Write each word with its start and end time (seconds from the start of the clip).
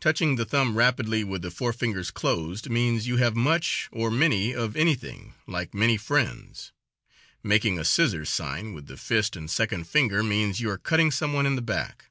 Touching 0.00 0.36
the 0.36 0.46
thumb 0.46 0.76
rapidly 0.78 1.22
with 1.22 1.42
the 1.42 1.50
four 1.50 1.74
fingers 1.74 2.10
closed 2.10 2.70
means 2.70 3.06
you 3.06 3.18
have 3.18 3.36
much 3.36 3.86
or 3.92 4.10
many 4.10 4.54
of 4.54 4.76
anything, 4.78 5.34
like 5.46 5.74
many 5.74 5.98
friends. 5.98 6.72
Making 7.42 7.78
a 7.78 7.84
scissors 7.84 8.30
sign 8.30 8.72
with 8.72 8.86
the 8.86 8.96
fist 8.96 9.36
and 9.36 9.50
second 9.50 9.86
finger 9.86 10.22
means 10.22 10.58
you 10.58 10.70
are 10.70 10.78
cutting 10.78 11.10
some 11.10 11.34
one 11.34 11.44
in 11.44 11.54
the 11.54 11.60
back. 11.60 12.06